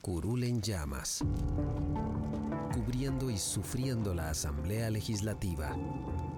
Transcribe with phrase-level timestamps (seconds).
[0.00, 1.22] Curul en llamas,
[2.72, 5.76] cubriendo y sufriendo la Asamblea Legislativa,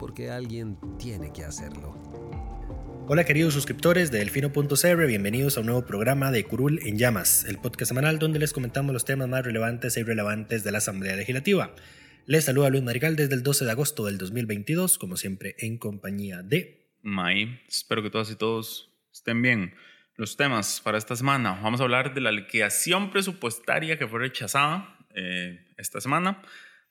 [0.01, 1.95] porque alguien tiene que hacerlo.
[3.07, 7.59] Hola queridos suscriptores de Delfino.cr, bienvenidos a un nuevo programa de Curul en Llamas, el
[7.59, 11.73] podcast semanal donde les comentamos los temas más relevantes e irrelevantes de la Asamblea Legislativa.
[12.27, 16.43] Les saluda Luis Marigal desde el 12 de agosto del 2022, como siempre en compañía
[16.43, 16.91] de...
[17.03, 19.73] May, espero que todas y todos estén bien.
[20.17, 21.59] Los temas para esta semana.
[21.63, 26.43] Vamos a hablar de la liquidación presupuestaria que fue rechazada eh, esta semana.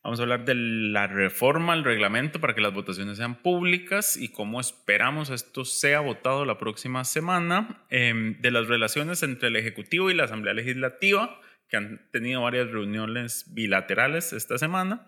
[0.04, 4.30] Vamos a hablar de la reforma al reglamento para que las votaciones sean públicas y
[4.30, 7.86] cómo esperamos esto sea votado la próxima semana.
[7.92, 12.72] Eh, de las relaciones entre el Ejecutivo y la Asamblea Legislativa, que han tenido varias
[12.72, 15.06] reuniones bilaterales esta semana.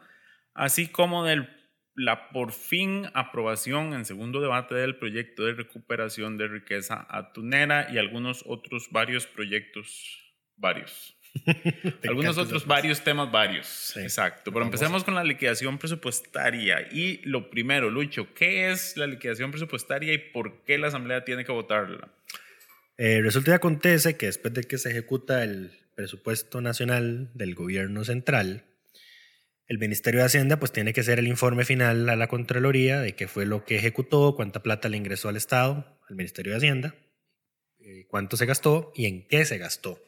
[0.54, 1.50] Así como del
[1.96, 7.98] la por fin aprobación en segundo debate del proyecto de recuperación de riqueza atunera y
[7.98, 10.20] algunos otros varios proyectos,
[10.58, 11.16] varios.
[12.08, 13.96] algunos otros varios temas, varios.
[13.98, 14.52] Exacto.
[14.52, 16.88] Pero empecemos con la liquidación presupuestaria.
[16.92, 21.44] Y lo primero, Lucho, ¿qué es la liquidación presupuestaria y por qué la Asamblea tiene
[21.44, 22.10] que votarla?
[22.98, 28.04] Eh, resulta y acontece que después de que se ejecuta el presupuesto nacional del gobierno
[28.04, 28.66] central,
[29.74, 33.16] el Ministerio de Hacienda pues tiene que hacer el informe final a la Contraloría de
[33.16, 36.96] qué fue lo que ejecutó, cuánta plata le ingresó al Estado, al Ministerio de Hacienda,
[37.80, 40.00] eh, cuánto se gastó y en qué se gastó.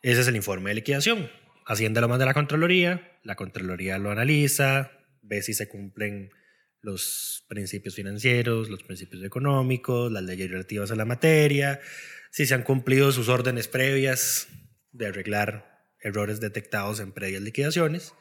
[0.00, 1.30] Ese es el informe de liquidación.
[1.66, 4.90] Hacienda lo manda a la Contraloría, la Contraloría lo analiza,
[5.20, 6.30] ve si se cumplen
[6.80, 11.78] los principios financieros, los principios económicos, las leyes relativas a la materia,
[12.30, 14.48] si se han cumplido sus órdenes previas
[14.92, 18.14] de arreglar errores detectados en previas liquidaciones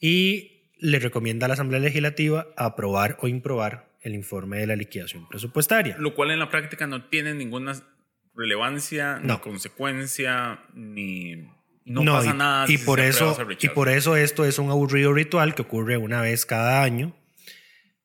[0.00, 5.26] y le recomienda a la Asamblea Legislativa aprobar o improbar el informe de la liquidación
[5.28, 5.96] presupuestaria.
[5.98, 7.74] Lo cual en la práctica no tiene ninguna
[8.34, 11.48] relevancia, ni consecuencia, ni
[11.84, 12.66] no, pasa nada.
[12.68, 16.44] Y, por eso, y por eso esto es un aburrido ritual que ocurre una vez
[16.46, 17.16] cada año.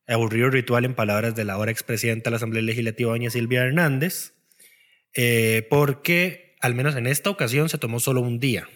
[0.07, 4.33] Aburrido ritual en palabras de la ahora expresidenta de la Asamblea Legislativa, doña Silvia Hernández,
[5.13, 8.67] eh, porque al menos en esta ocasión se tomó solo un día,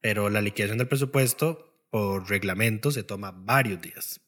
[0.00, 4.20] pero la liquidación del presupuesto por reglamento se toma varios días.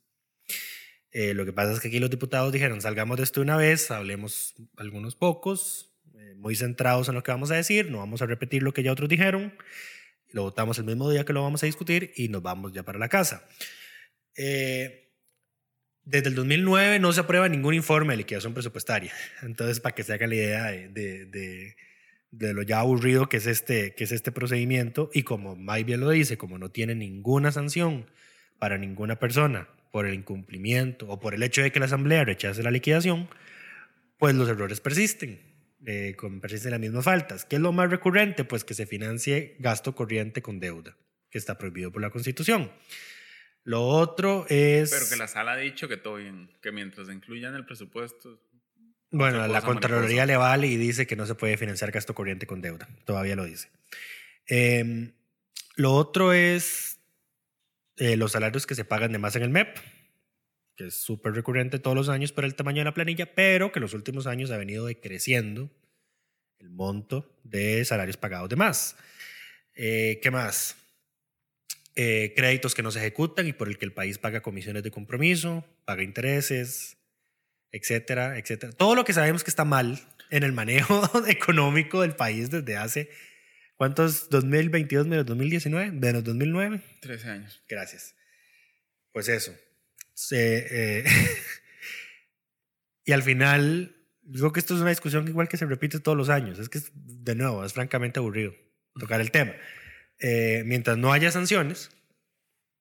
[1.10, 3.90] Eh, lo que pasa es que aquí los diputados dijeron, salgamos de esto una vez,
[3.90, 8.26] hablemos algunos pocos, eh, muy centrados en lo que vamos a decir, no vamos a
[8.26, 9.52] repetir lo que ya otros dijeron,
[10.30, 13.00] lo votamos el mismo día que lo vamos a discutir y nos vamos ya para
[13.00, 13.48] la casa.
[14.36, 15.10] Eh,
[16.04, 19.12] desde el 2009 no se aprueba ningún informe de liquidación presupuestaria,
[19.42, 21.74] entonces para que se haga la idea de,
[22.38, 26.10] lo ya aburrido que es este, que es este procedimiento y como May bien lo
[26.10, 28.10] dice, como no tiene ninguna sanción
[28.58, 32.62] para ninguna persona por el incumplimiento o por el hecho de que la Asamblea rechace
[32.62, 33.28] la liquidación,
[34.18, 35.40] pues los errores persisten,
[35.86, 37.44] eh, persisten las mismas faltas.
[37.44, 38.44] ¿Qué es lo más recurrente?
[38.44, 40.96] Pues que se financie gasto corriente con deuda,
[41.30, 42.70] que está prohibido por la Constitución.
[43.64, 44.90] Lo otro es...
[44.90, 48.38] Pero que la sala ha dicho que todo bien, que mientras incluyan el presupuesto
[49.10, 52.60] bueno, la Contraloría le vale y dice que no se puede financiar gasto corriente con
[52.60, 52.88] deuda.
[53.04, 53.68] Todavía lo dice.
[54.46, 55.12] Em,
[55.76, 56.98] lo otro es
[57.96, 59.76] eh, los salarios que se pagan de más en el MEP,
[60.76, 63.78] que es súper recurrente todos los años por el tamaño de la planilla, pero que
[63.78, 65.70] en los últimos años ha venido decreciendo
[66.58, 68.96] el monto de salarios pagados de más.
[69.74, 70.76] Eh, ¿Qué más?
[71.94, 74.90] Eh, créditos que no se ejecutan y por el que el país paga comisiones de
[74.90, 76.95] compromiso, paga intereses,
[77.76, 78.72] etcétera, etcétera.
[78.72, 80.00] Todo lo que sabemos que está mal
[80.30, 83.10] en el manejo económico del país desde hace,
[83.76, 84.30] ¿cuántos?
[84.30, 86.80] 2022 menos 2019, menos 2009.
[87.00, 87.62] 13 años.
[87.68, 88.14] Gracias.
[89.12, 89.54] Pues eso.
[90.32, 91.04] Eh,
[93.04, 96.28] y al final, digo que esto es una discusión igual que se repite todos los
[96.28, 96.58] años.
[96.58, 98.54] Es que, de nuevo, es francamente aburrido
[98.98, 99.52] tocar el tema.
[100.18, 101.90] Eh, mientras no haya sanciones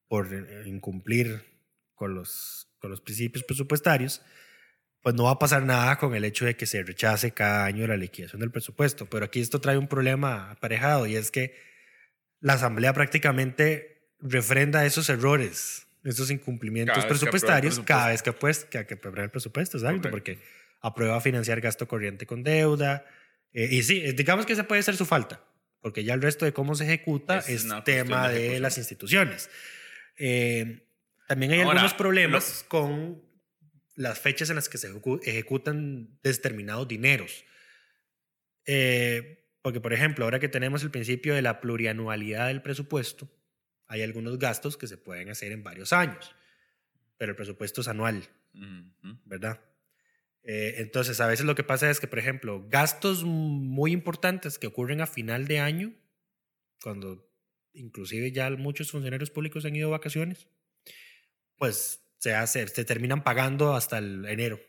[0.07, 0.29] por
[0.65, 1.43] incumplir
[1.93, 4.21] con los, con los principios presupuestarios,
[5.05, 7.85] pues no va a pasar nada con el hecho de que se rechace cada año
[7.85, 9.05] la liquidación del presupuesto.
[9.05, 11.55] Pero aquí esto trae un problema aparejado y es que
[12.39, 18.83] la Asamblea prácticamente refrenda esos errores, esos incumplimientos Cada presupuestarios cada vez que, pues, que,
[18.87, 20.09] que aprueba el presupuesto, exacto, Correcto.
[20.09, 20.39] porque
[20.81, 23.05] aprueba financiar gasto corriente con deuda.
[23.53, 25.39] eh, y sí, digamos que esa puede ser su falta,
[25.81, 29.51] porque ya el resto de cómo se ejecuta Es es, tema de de, las instituciones.
[30.17, 30.81] Eh,
[31.27, 33.23] también hay Ahora, algunos problemas con
[33.95, 37.45] las fechas en las que se ejecu- ejecutan determinados dineros.
[38.65, 43.29] Eh, porque, por ejemplo, ahora que tenemos el principio de la plurianualidad del presupuesto,
[43.87, 46.35] hay algunos gastos que se pueden hacer en varios años,
[47.17, 48.27] pero el presupuesto es anual.
[49.25, 49.61] ¿verdad?
[50.43, 54.67] Eh, entonces, a veces lo que pasa es que, por ejemplo, gastos muy importantes que
[54.67, 55.93] ocurren a final de año,
[56.81, 57.27] cuando
[57.73, 60.47] inclusive ya muchos funcionarios públicos han ido de vacaciones,
[61.57, 64.59] pues se hace, se terminan pagando hasta el enero.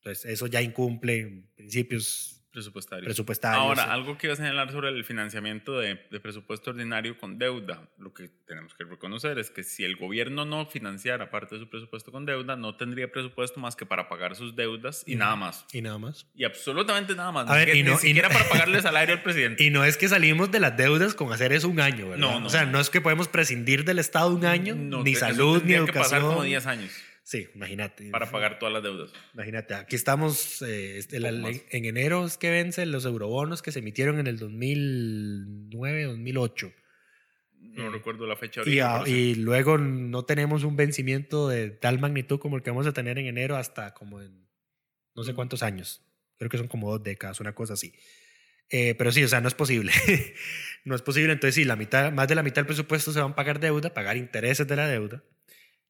[0.00, 3.04] Entonces, eso ya incumple principios Presupuestario.
[3.04, 3.60] presupuestarios.
[3.62, 7.90] Ahora, algo que iba a señalar sobre el financiamiento de, de presupuesto ordinario con deuda,
[7.98, 11.68] lo que tenemos que reconocer es que si el gobierno no financiara parte de su
[11.68, 15.66] presupuesto con deuda, no tendría presupuesto más que para pagar sus deudas y nada más.
[15.70, 16.26] Y nada más.
[16.34, 17.46] Y absolutamente nada más.
[17.50, 19.62] A ver, ni, y no- ni y siquiera no- para pagarle salario al presidente.
[19.62, 22.16] Y no es que salimos de las deudas con hacer eso un año, ¿verdad?
[22.18, 22.80] No, no, o sea, no.
[22.80, 26.20] es que podemos prescindir del Estado un año, No, ni salud, ni tendría que pasar
[26.20, 26.22] educación.
[26.32, 26.92] como 10 años
[27.28, 28.08] Sí, imagínate.
[28.10, 29.10] para pagar todas las deudas.
[29.34, 33.80] Imagínate, aquí estamos, eh, este, en, en enero es que vencen los eurobonos que se
[33.80, 36.72] emitieron en el 2009, 2008.
[37.58, 37.92] No Mm.
[37.94, 42.62] recuerdo la fecha a- y luego no tenemos un vencimiento de tal magnitud como el
[42.62, 44.46] que vamos a tener en enero hasta como en
[45.16, 46.02] no sé cuántos años.
[46.38, 47.92] Creo que son como dos décadas, una cosa así.
[48.70, 49.90] Eh, pero sí, o sea, no es posible.
[50.84, 51.32] no es posible.
[51.32, 53.92] Entonces, sí, la mitad, más de la mitad del presupuesto se van a pagar deuda,
[53.92, 55.24] pagar intereses de la deuda,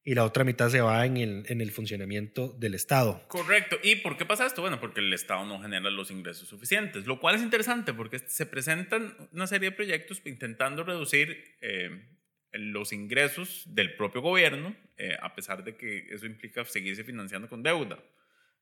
[0.06, 3.25] y la otra mitad se va en el, en el funcionamiento del Estado.
[3.26, 3.76] Correcto.
[3.82, 4.62] ¿Y por qué pasa esto?
[4.62, 8.47] Bueno, porque el Estado no genera los ingresos suficientes, lo cual es interesante porque se
[8.47, 12.06] presentan una serie de proyectos intentando reducir eh,
[12.53, 17.64] los ingresos del propio gobierno, eh, a pesar de que eso implica seguirse financiando con
[17.64, 17.99] deuda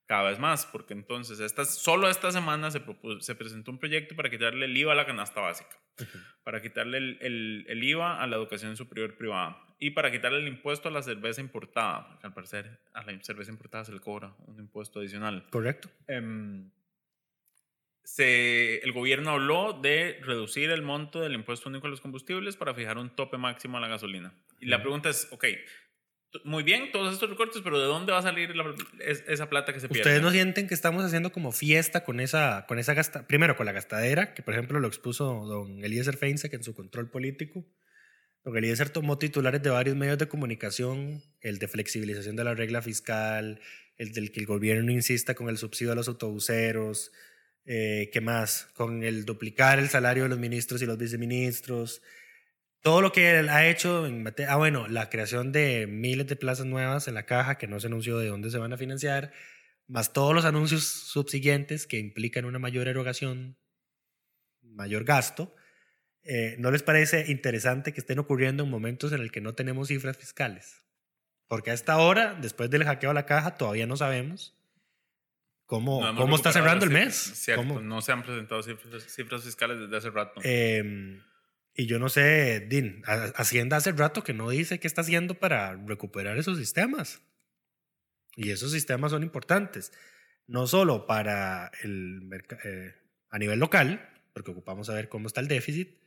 [0.07, 2.83] cada vez más, porque entonces esta, solo esta semana se,
[3.21, 5.77] se presentó un proyecto para quitarle el IVA a la canasta básica,
[6.43, 10.49] para quitarle el, el- el IVA a la educación superior privada y para quitarle el
[10.49, 14.35] impuesto a la cerveza importada, porque al parecer a la cerveza importada se le cobra
[14.47, 15.47] un impuesto adicional.
[15.51, 15.91] ¿Correcto?
[16.07, 16.71] Em,
[18.03, 22.75] se, el gobierno habló de reducir el monto del impuesto único a los combustibles para
[22.75, 24.35] fijar un tope máximo a la gasolina.
[24.61, 25.45] Y la pregunta es, ok,
[26.45, 29.73] muy bien todos estos recortes, pero ¿de dónde va a salir la- es- esa plata
[29.73, 30.01] que se pierde?
[30.03, 33.67] ¿Ustedes no sienten que estamos haciendo como fiesta con esa, con esa gasta, primero con
[33.67, 37.65] la gastadera, que por ejemplo lo expuso don Eliezer Feinse, que en su control político,
[38.43, 42.83] don Eliezer tomó titulares de varios medios de comunicación, el de flexibilización de la regla
[42.83, 43.61] fiscal,
[43.97, 47.13] el del que el gobierno insista con el subsidio a los autobuseros,
[47.65, 48.67] eh, ¿qué más?
[48.75, 52.03] Con el duplicar el salario de los ministros y los viceministros,
[52.85, 56.37] todo lo que él ha hecho en materia, ah bueno, la creación de miles de
[56.37, 59.33] plazas nuevas en la caja que no se anunció de dónde se van a financiar,
[59.87, 63.57] más todos los anuncios subsiguientes que implican una mayor erogación,
[64.61, 65.55] mayor gasto,
[66.25, 69.89] eh, ¿no les parece interesante que estén ocurriendo en momentos en el que no tenemos
[69.89, 70.85] cifras fiscales?
[71.49, 74.59] Porque a esta hora, después del hackeo a la caja, todavía no sabemos
[75.65, 77.15] cómo, No cómo está cerrando el mes.
[77.15, 80.43] Cierto, cómo- no se han presentado cifras, cifras fiscales desde hace rato.
[80.45, 81.19] Eh,
[81.75, 85.35] y yo no sé, Din, Ha- Hacienda hace rato que no dice qué está haciendo
[85.35, 87.21] para recuperar esos sistemas.
[88.37, 89.93] Y esos sistemas son importantes,
[90.47, 92.29] no solo para el
[92.65, 92.95] eh,
[93.31, 96.01] a nivel local, porque ocupamos saber cómo está el déficit,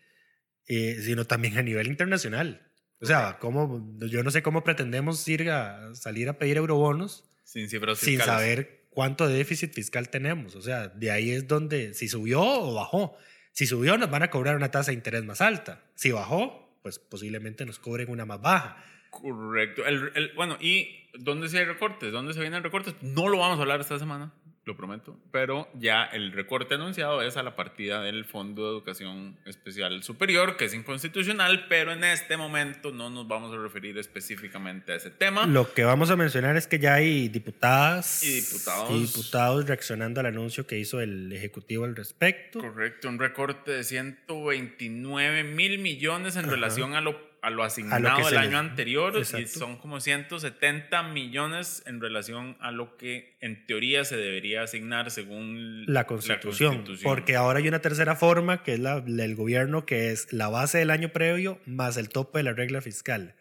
[0.68, 2.70] eh, sino también a nivel internacional.
[3.00, 7.70] O sea, cómo, yo no sé cómo pretendemos ir a salir a pedir eurobonos sin
[7.96, 10.56] sin saber cuánto de déficit fiscal tenemos.
[10.56, 13.16] O sea, de ahí es donde, si subió o bajó.
[13.58, 15.82] Si subió, nos van a cobrar una tasa de interés más alta.
[15.96, 18.86] Si bajó, pues posiblemente nos cobren una más baja.
[19.10, 19.82] Correcto.
[20.36, 22.12] Bueno, ¿y dónde se hay recortes?
[22.12, 22.94] ¿Dónde se vienen recortes?
[23.02, 24.32] No lo vamos a hablar esta semana,
[24.68, 29.38] lo prometo, pero ya el recorte anunciado es a la partida del Fondo de Educación
[29.46, 34.92] Especial Superior, que es inconstitucional, pero en este momento no nos vamos a referir específicamente
[34.92, 35.46] a ese tema.
[35.48, 38.92] Lo que vamos a mencionar es que ya hay diputadas Y diputados.
[38.92, 42.60] y diputados reaccionando al anuncio que hizo el Ejecutivo al respecto.
[42.60, 46.52] Correcto, un recorte de 129 mil millones en Ajá.
[46.52, 51.04] relación a lo, a lo asignado se el les- año anterior y son como 170
[51.04, 57.10] millones en relación a lo que en teoría se debería asignar según la constitución, Constitución.
[57.12, 60.78] porque ahora hay una tercera forma que es la del gobierno que es la base
[60.80, 63.36] del año previo más el tope de la regla fiscal.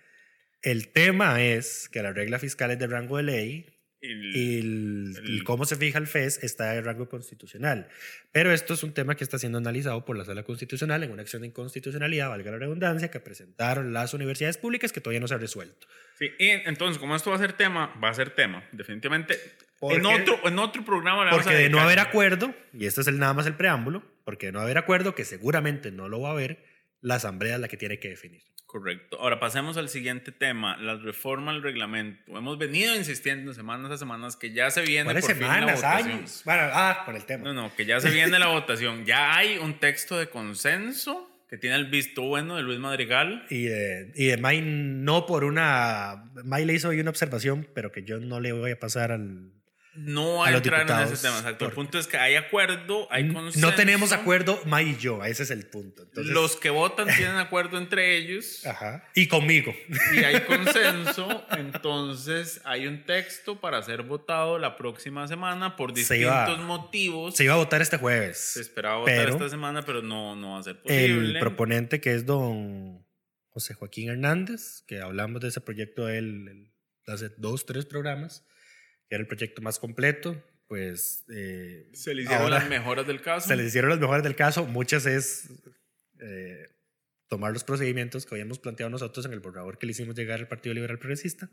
[0.62, 3.66] El tema es que la regla fiscal es de rango de ley
[4.12, 7.88] El- cómo se fija el FES está de rango constitucional.
[8.32, 11.22] Pero esto es un tema que está siendo analizado por la Sala Constitucional en una
[11.22, 15.34] acción de inconstitucionalidad, valga la redundancia, que presentaron las universidades públicas que todavía no se
[15.34, 15.86] ha resuelto.
[16.18, 19.38] Sí, y entonces, como esto va a ser tema, va a ser tema, definitivamente.
[19.78, 23.18] ¿Por En otro, en otro programa Porque de no haber acuerdo, y este es el,
[23.18, 26.32] nada más el preámbulo, porque de no haber acuerdo, que seguramente no lo va a
[26.32, 26.64] haber,
[27.02, 28.42] la Asamblea es la que tiene que definir.
[28.66, 29.18] Correcto.
[29.20, 32.36] Ahora pasemos al siguiente tema, la reforma al reglamento.
[32.36, 35.76] Hemos venido insistiendo semanas a semanas que ya se viene ¿Cuáles por fin la semanas,
[35.76, 36.10] votación.
[36.10, 36.42] años?
[36.44, 37.44] Bueno, ah, con el tema.
[37.44, 39.04] No, no, que ya se viene la votación.
[39.04, 43.46] Ya hay un texto de consenso que tiene el visto bueno de Luis Madrigal.
[43.50, 46.24] Y de, y de May no por una...
[46.44, 49.52] May le hizo hoy una observación, pero que yo no le voy a pasar al...
[49.98, 51.38] No A a los entrar en ese tema.
[51.38, 51.66] Exacto.
[51.66, 53.66] El punto es que hay acuerdo, hay consenso.
[53.66, 56.02] No tenemos acuerdo May y yo, ese es el punto.
[56.02, 58.64] Entonces, Los que votan tienen acuerdo entre ellos.
[58.66, 59.04] Ajá.
[59.14, 59.74] Y conmigo.
[60.14, 66.00] y hay consenso, entonces hay un texto para ser votado la próxima semana por Se
[66.14, 66.20] distintos
[66.56, 67.36] iba- motivos.
[67.36, 68.56] Se iba a votar este Se jueves.
[68.56, 71.40] esperaba votar pero esta semana, pero no, no va a ser El posible.
[71.40, 73.04] proponente que es don
[73.48, 76.72] José Joaquín Hernández, que hablamos de ese proyecto de él el-
[77.12, 78.44] hace dos, tres programas,
[79.08, 81.24] que era el proyecto más completo, pues...
[81.28, 83.48] eh, Se le hicieron ahora las mejoras del caso.
[83.48, 84.66] Se les hicieron las mejores del caso.
[84.66, 85.48] Muchas es
[86.20, 86.66] eh,
[87.28, 90.48] tomar los procedimientos que habíamos planteado nosotros en el borrador que le hicimos llegar al
[90.48, 91.50] Partido Liberal Progresista.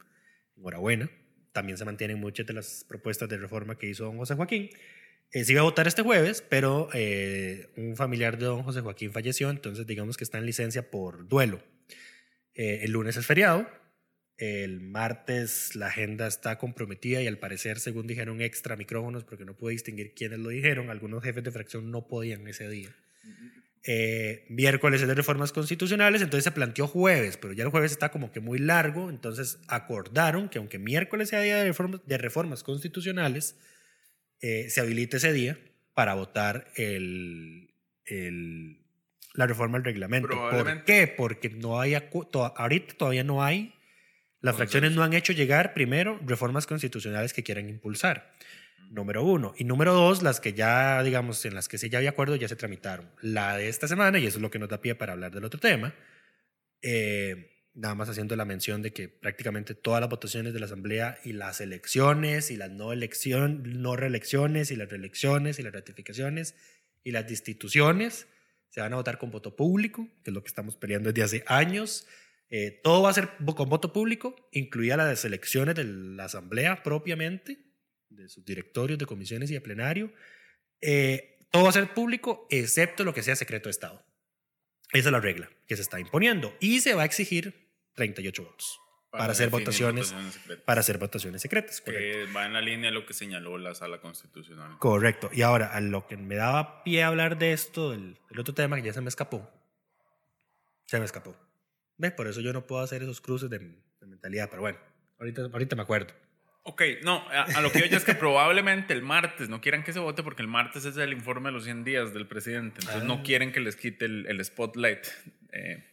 [0.58, 1.10] Enhorabuena.
[1.52, 4.70] También se mantienen muchas de las propuestas de reforma que hizo don José Joaquín.
[5.32, 9.12] Eh, se iba a votar este jueves, pero eh, un familiar de don José Joaquín
[9.12, 11.64] falleció, entonces digamos que está en licencia por duelo.
[12.56, 13.68] Eh, el lunes es feriado.
[14.44, 19.56] El martes la agenda está comprometida y al parecer, según dijeron, extra micrófonos porque no
[19.56, 20.90] pude distinguir quiénes lo dijeron.
[20.90, 22.90] Algunos jefes de fracción no podían ese día.
[23.86, 28.12] Eh, miércoles es de reformas constitucionales, entonces se planteó jueves, pero ya el jueves está
[28.12, 32.64] como que muy largo, entonces acordaron que aunque miércoles sea día de reformas, de reformas
[32.64, 33.58] constitucionales,
[34.42, 35.58] eh, se habilite ese día
[35.94, 37.74] para votar el,
[38.06, 38.80] el-
[39.36, 40.28] la reforma al reglamento.
[40.64, 41.08] ¿Por qué?
[41.08, 41.96] Porque no hay
[42.56, 43.74] ahorita todavía no hay,
[44.44, 48.34] las fracciones no han hecho llegar primero reformas constitucionales que quieran impulsar.
[48.90, 49.54] Número uno.
[49.58, 52.50] Y número dos, las que ya, digamos, en las que sí ya había acuerdo, ya
[52.50, 53.10] se tramitaron.
[53.22, 55.46] La de esta semana, y eso es lo que nos da pie para hablar del
[55.46, 55.96] otro tema,
[56.82, 61.18] eh, nada más haciendo la mención de que prácticamente todas las votaciones de la Asamblea
[61.24, 66.56] y las elecciones y las no, elección, no reelecciones y las reelecciones y las ratificaciones
[67.02, 68.28] y las destituciones
[68.68, 71.44] se van a votar con voto público, que es lo que estamos peleando desde hace
[71.48, 72.06] años.
[72.56, 77.58] Eh, todo va a ser con voto público, incluida las elecciones de la Asamblea propiamente,
[78.10, 80.14] de sus directorios, de comisiones y de plenario.
[80.80, 84.06] Eh, todo va a ser público, excepto lo que sea secreto de Estado.
[84.92, 86.56] Esa es la regla que se está imponiendo.
[86.60, 88.80] Y se va a exigir 38 votos
[89.10, 91.82] para, hacer votaciones, secretas, para hacer votaciones secretas.
[91.82, 92.28] Correcto.
[92.28, 94.78] que va en la línea de lo que señaló la sala constitucional.
[94.78, 95.32] Correcto.
[95.34, 98.54] Y ahora, a lo que me daba pie a hablar de esto, del, del otro
[98.54, 99.50] tema que ya se me escapó.
[100.86, 101.36] Se me escapó.
[101.98, 102.12] ¿Ves?
[102.14, 104.50] Por eso yo no puedo hacer esos cruces de, de mentalidad.
[104.50, 104.80] Pero bueno,
[105.20, 106.14] ahorita, ahorita me acuerdo.
[106.66, 109.84] Ok, no, a, a lo que yo ya es que probablemente el martes no quieran
[109.84, 112.80] que se vote porque el martes es el informe de los 100 días del presidente.
[112.80, 113.06] Entonces Ah.
[113.06, 115.06] no quieren que les quite el, el spotlight.
[115.52, 115.90] eh,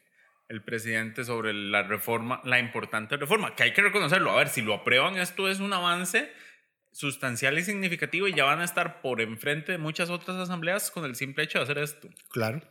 [0.48, 4.32] el presidente sobre la reforma, la importante reforma, que hay que reconocerlo.
[4.32, 6.28] A ver, si lo aprueban, esto es un avance
[6.90, 11.04] sustancial y significativo y ya van a estar por enfrente de muchas otras asambleas con
[11.04, 12.08] el simple hecho de hacer esto.
[12.32, 12.62] Claro.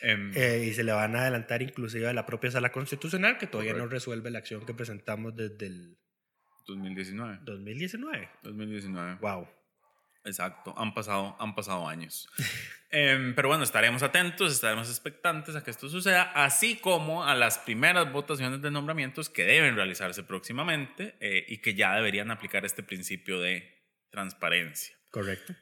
[0.00, 3.46] Em, Eh, y se le van a adelantar inclusive a la propia sala constitucional, que
[3.46, 3.94] todavía no Correcto.
[3.94, 5.98] resuelve la acción que presentamos desde el
[6.66, 7.40] 2019.
[7.42, 8.28] 2019.
[8.42, 9.18] 2019.
[9.20, 9.48] Wow.
[10.24, 12.28] Exacto, han pasado, han pasado años.
[12.94, 17.56] Em, pero bueno, estaremos atentos, estaremos expectantes a que esto suceda, así como a las
[17.56, 22.82] primeras votaciones de nombramientos que deben realizarse próximamente eh, y que ya deberían aplicar este
[22.82, 24.94] principio de transparencia.
[25.10, 25.54] Correcto.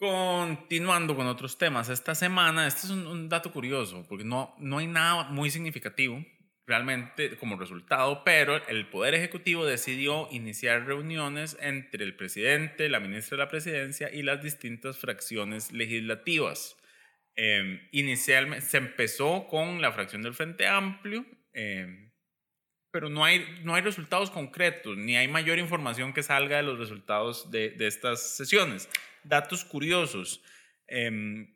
[0.00, 4.86] Continuando con otros temas, esta semana, este es un, dato curioso, porque no, no hay
[4.86, 6.24] nada muy significativo
[6.66, 13.36] realmente como resultado, pero el Poder Ejecutivo decidió iniciar reuniones entre el presidente, la ministra
[13.36, 16.78] de la Presidencia y las distintas fracciones legislativas.
[17.36, 22.10] Eh, inicialmente se empezó con la fracción del Frente Amplio, eh,
[22.90, 26.78] pero no hay, no hay resultados concretos, ni hay mayor información que salga de los
[26.78, 28.88] resultados de estas sesiones.
[29.24, 30.42] Datos curiosos.
[30.86, 31.54] em,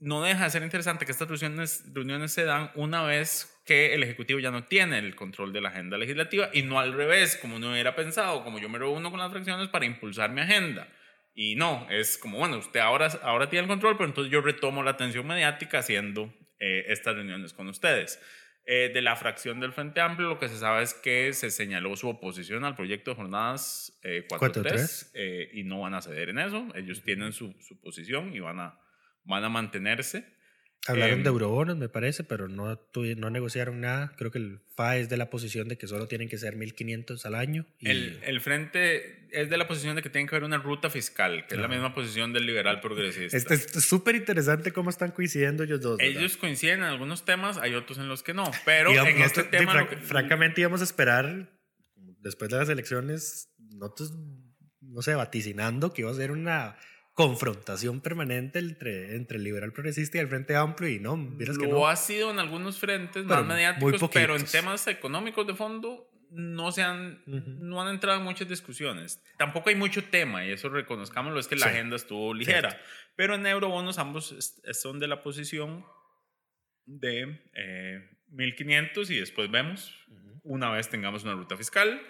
[0.00, 4.38] no deja de ser interesante que estas reuniones, se dan una vez que el Ejecutivo
[4.38, 7.70] ya no tiene el control de la agenda legislativa y no al revés, como uno
[7.70, 10.88] hubiera pensado, como yo me reúno con las fracciones para impulsar mi agenda.
[11.34, 14.82] Y no, es como, bueno, usted ahora, ahora tiene el control, pero entonces yo retomo
[14.82, 18.20] la atención mediática haciendo eh, estas reuniones con ustedes.
[18.66, 21.96] Eh, de la fracción del Frente Amplio, lo que se sabe es que se señaló
[21.96, 26.38] su oposición al proyecto de jornadas eh, 4.3 eh, y no van a ceder en
[26.38, 26.66] eso.
[26.74, 28.80] Ellos tienen su, su posición y van a,
[29.24, 30.33] van a mantenerse.
[30.86, 32.78] Hablaron Em, de eurobonos, me parece, pero no,
[33.16, 34.12] no negociaron nada.
[34.18, 37.24] Creo que el FA es de la posición de que solo tienen que ser 1.500
[37.24, 37.64] al año.
[37.78, 40.90] Y El, el Frente es de la posición de que tiene que haber una ruta
[40.90, 43.36] fiscal, que es la misma posición del liberal progresista.
[43.36, 45.96] este es súper interesante cómo están coincidiendo ellos dos.
[45.96, 46.18] ¿verdad?
[46.20, 48.44] Ellos coinciden en algunos temas, hay otros en los que no.
[48.66, 49.88] Pero Digamos, en este tema.
[49.88, 51.50] que- francamente íbamos a esperar,
[52.20, 54.12] después de las elecciones, nosotros,
[54.82, 56.76] no sé, vaticinando que iba a ser una
[57.14, 61.68] confrontación permanente entre, entre el liberal progresista y el Frente Amplio y no, vieras que
[61.68, 61.86] no.
[61.86, 66.72] ha sido en algunos frentes Pero más mediáticos, pero en temas económicos de fondo no
[66.72, 67.42] se han, Ujú.
[67.64, 69.22] no han entrado en muchas discusiones.
[69.38, 71.72] Tampoco hay mucho tema y eso reconozcámoslo, es que la Sí.
[71.72, 72.76] agenda estuvo ligera.
[73.14, 74.34] Pero en eurobonos ambos
[74.72, 75.84] son de la posición
[76.86, 79.94] de eh, 1500 y después vemos,
[80.42, 82.02] una vez tengamos una ruta fiscal.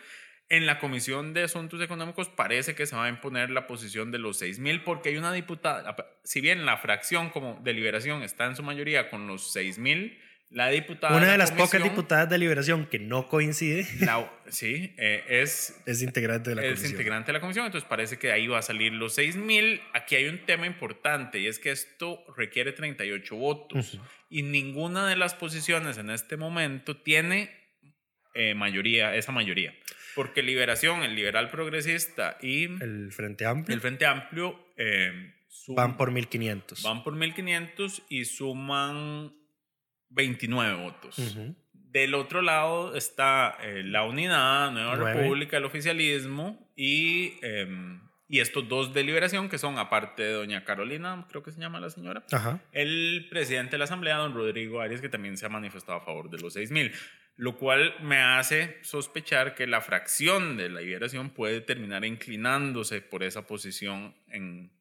[0.51, 4.19] En la Comisión de Asuntos Económicos parece que se va a imponer la posición de
[4.19, 8.63] los 6.000 porque hay una diputada, si bien la fracción como deliberación está en su
[8.63, 10.19] mayoría con los 6.000,
[10.51, 11.17] la diputada...
[11.17, 16.03] Una de las pocas diputadas de liberación que no coincide la- sí, eh, es es
[16.03, 16.91] integrante de la es comisión.
[16.93, 19.81] integrante de la comisión, entonces parece que de ahí va a salir los 6.000.
[19.95, 23.99] Aquí hay un tema importante y es que esto requiere 38 votos
[24.29, 27.64] y ninguna de las posiciones en este momento tiene
[28.35, 29.75] eh, mayoría, esa mayoría.
[30.15, 35.33] Porque Liberación, el liberal progresista y el, El Frente Amplio Frente Amplio eh,
[35.69, 36.83] van por 1.500.
[36.83, 39.33] van por 1.500 y suman
[40.11, 41.17] 29 votos.
[41.73, 44.97] Del otro lado está eh, la Unidad, Nueva.
[44.97, 50.65] República, el oficialismo y, em, y estos dos de liberación que son, aparte de doña
[50.65, 52.61] Carolina, creo que se llama la señora, Ajá.
[52.73, 56.31] el presidente de la Asamblea, don Rodrigo Arias, que también se ha manifestado a favor
[56.31, 56.93] de los 6.000,
[57.37, 63.23] lo cual me hace sospechar que la fracción de la liberación puede terminar inclinándose por
[63.25, 64.73] esa posición en,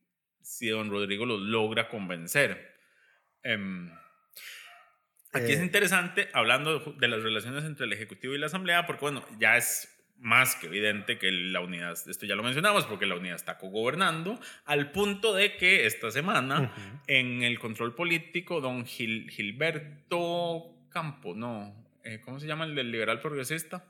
[0.42, 2.76] si don Rodrigo los logra convencer.
[3.44, 3.92] Em,
[5.36, 9.02] Aquí es Eh, interesante, hablando de, las relaciones entre el Ejecutivo y la Asamblea, porque
[9.02, 13.16] bueno, ya es más que evidente que la unidad, esto ya lo mencionamos, porque la
[13.16, 16.72] unidad está cogobernando, al punto de que esta semana
[17.08, 22.92] en el control político, don Gil- Gilberto Campo, no, eh, ¿cómo se llama el del
[22.92, 23.86] liberal progresista?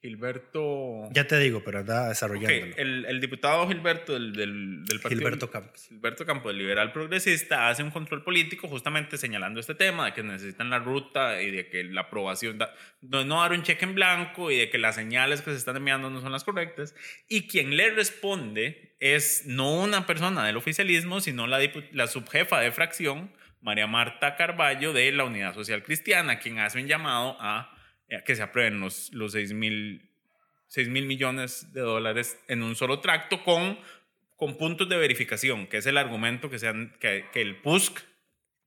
[0.00, 1.08] Gilberto...
[1.12, 2.74] Ya te digo, pero anda desarrollándolo.
[2.76, 5.20] el, el diputado Gilberto del, del, del partido...
[5.20, 5.86] Gilberto Campos.
[5.88, 10.24] Gilberto Campo, el liberal progresista, hace un control político justamente señalando este tema de que
[10.24, 13.94] necesitan la ruta y de que la aprobación, da- no, no dar un cheque en
[13.94, 16.96] blanco y de que las señales que se están enviando no son las correctas.
[17.28, 21.60] Y quien le responde es no una persona del oficialismo, sino la,
[21.92, 23.30] la subjefa de fracción,
[23.62, 27.74] María Marta Carballo, de la Unidad Social Cristiana, quien hace un llamado a,
[28.10, 30.08] a que se aprueben los, los 6 mil
[30.72, 33.78] 6 mil millones de dólares en un solo tracto con,
[34.36, 38.00] con puntos de verificación, que es el argumento que, sean, que, que el PUSC,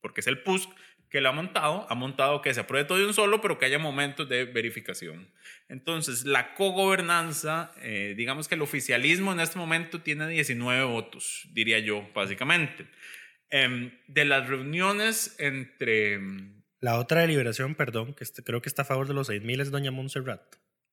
[0.02, 0.70] porque es el PUSC
[1.10, 3.66] que lo ha montado, ha montado que se apruebe todo de un solo, pero que
[3.66, 5.32] haya momentos de verificación.
[5.68, 11.80] Entonces, la cogobernanza, eh, digamos que el oficialismo en este momento tiene 19 votos, diría
[11.80, 12.86] yo, básicamente.
[13.56, 16.14] Em, de las reuniones entre...
[16.16, 19.72] em, La otra deliberación, perdón, que creo que está a favor de los 6.000 es
[19.72, 20.42] doña Montserrat.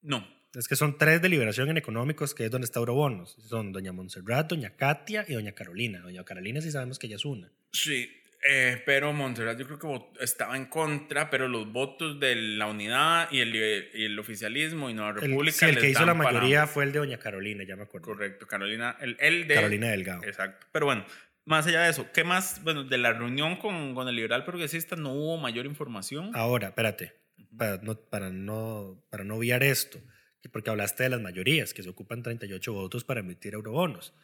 [0.01, 3.35] No, Es que son tres deliberación en económicos, que es donde está Eurobonos.
[3.49, 6.01] Son doña Montserrat, doña Katia y doña Carolina.
[6.01, 7.51] Doña Carolina sí sabemos que ella es una.
[7.73, 8.09] Sí,
[8.49, 13.29] eh, pero Montserrat yo creo que estaba en contra, pero los votos de la unidad
[13.33, 15.57] y el, y el oficialismo y Nueva El, República.
[15.59, 18.05] sí, el que hizo la mayoría fue el de doña Carolina, ya me acuerdo.
[18.07, 19.55] Correcto, Carolina, el, el de...
[19.55, 20.23] Carolina Delgado.
[20.25, 21.05] Exacto, pero bueno,
[21.45, 22.63] más allá de eso, ¿qué más?
[22.63, 26.31] Bueno, de la reunión con, con el liberal progresista no hubo mayor información.
[26.35, 27.21] Ahora, espérate,
[27.57, 30.01] para no, para, no, para no obviar esto,
[30.41, 34.15] que porque hablaste de las mayorías, que se ocupan 38 votos para emitir eurobonos.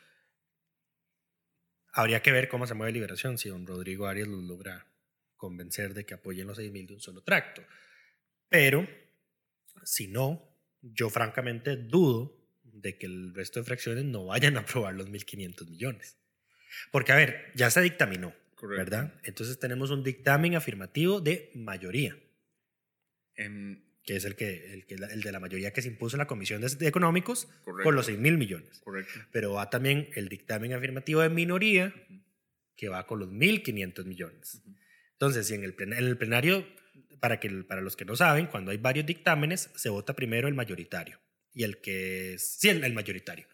[1.92, 4.87] Habría que ver cómo se mueve Liberación, si don Rodrigo Arias los logra
[5.37, 7.62] convencer de que apoyen los 6.000 de un solo tracto.
[8.48, 8.87] Pero,
[9.85, 14.94] si no, yo francamente dudo de que el resto de fracciones no vayan a aprobar
[14.94, 16.18] los 1.500 millones.
[16.90, 18.78] Porque, a ver, ya se dictaminó, Correcto.
[18.90, 19.14] ¿verdad?
[19.24, 22.16] Entonces tenemos un dictamen afirmativo de mayoría
[23.37, 26.18] Em, que es el, que, el, que, el de la mayoría que se impuso en
[26.18, 27.85] la Comisión de, Económicos Correcto.
[27.85, 28.81] por los 6 mil millones.
[28.81, 29.12] correcto.
[29.31, 31.94] Pero va también el dictamen afirmativo de minoría
[32.76, 34.62] que va con los 1.500 millones.
[35.12, 36.66] Entonces, si en el, plen- en el plenario,
[37.20, 40.54] para, que, para los que no saben, cuando hay varios dictámenes, se vota primero el
[40.54, 41.20] mayoritario.
[41.52, 43.46] Y el que es, sí, el, el mayoritario.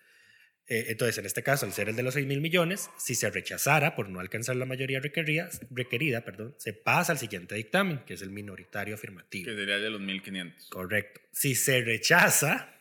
[0.66, 3.29] Eh, entonces, en este caso, al ser el de los 6 mil millones, si se
[3.31, 8.14] rechazara por no alcanzar la mayoría requerida, requerida perdón, se pasa al siguiente dictamen, que
[8.14, 9.44] es el minoritario afirmativo.
[9.44, 10.68] Que sería de los 1500.
[10.70, 11.20] Correcto.
[11.33, 12.74] Si se rechaza,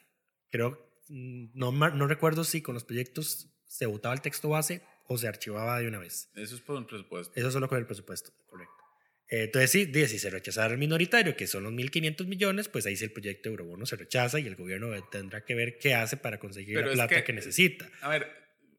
[0.49, 5.17] creo, mm, no, no recuerdo si con los proyectos se votaba el texto base o
[5.17, 6.29] se archivaba de una vez.
[6.35, 7.33] Eso es por un presupuesto.
[7.35, 8.82] Eso solo con el presupuesto, correcto.
[9.35, 12.95] Entonces, sí, dice, si se rechazara el minoritario, que son los 1.500 millones, pues ahí
[12.95, 16.17] sí el proyecto de Eurobono se rechaza y el gobierno tendrá que ver qué hace
[16.17, 17.89] para conseguir Pero la plata que, que- necesita.
[18.01, 18.27] A ver,